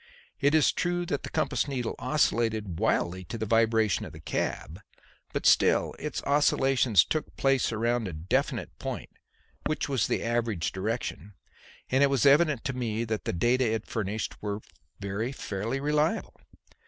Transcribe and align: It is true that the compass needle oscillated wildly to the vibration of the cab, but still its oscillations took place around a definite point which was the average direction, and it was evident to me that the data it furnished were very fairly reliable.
It 0.39 0.55
is 0.55 0.71
true 0.71 1.05
that 1.05 1.21
the 1.21 1.29
compass 1.29 1.67
needle 1.67 1.93
oscillated 1.99 2.79
wildly 2.79 3.23
to 3.25 3.37
the 3.37 3.45
vibration 3.45 4.03
of 4.03 4.13
the 4.13 4.19
cab, 4.19 4.79
but 5.31 5.45
still 5.45 5.93
its 5.99 6.23
oscillations 6.23 7.03
took 7.05 7.37
place 7.37 7.71
around 7.71 8.07
a 8.07 8.13
definite 8.13 8.79
point 8.79 9.11
which 9.67 9.87
was 9.87 10.07
the 10.07 10.23
average 10.23 10.71
direction, 10.71 11.35
and 11.91 12.01
it 12.03 12.09
was 12.09 12.25
evident 12.25 12.63
to 12.63 12.73
me 12.73 13.03
that 13.05 13.25
the 13.25 13.31
data 13.33 13.71
it 13.71 13.85
furnished 13.85 14.41
were 14.41 14.61
very 14.99 15.31
fairly 15.31 15.79
reliable. 15.79 16.33